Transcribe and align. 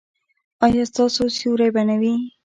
ایا 0.65 0.83
ستاسو 0.91 1.23
سیوری 1.37 1.69
به 1.73 1.81
نه 1.89 1.95
وي؟ 2.01 2.13